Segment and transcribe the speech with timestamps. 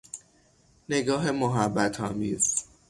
[0.89, 2.65] نگاه محبت آمیز